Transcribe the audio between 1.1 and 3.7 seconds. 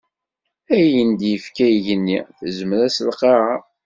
d-ifka igenni, tezmer-as lqaɛa.